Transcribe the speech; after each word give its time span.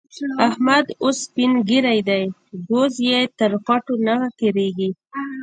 احمد 0.47 0.85
اوس 1.03 1.17
سپين 1.27 1.51
ږير 1.67 1.85
دی؛ 2.07 2.23
ګوز 2.69 2.93
يې 3.07 3.19
تر 3.39 3.51
خوټو 3.63 3.93
نه 4.05 4.15
تېرېږي. 4.37 4.89